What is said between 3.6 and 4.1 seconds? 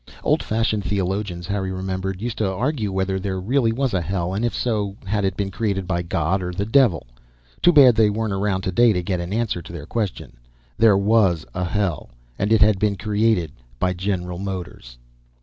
was a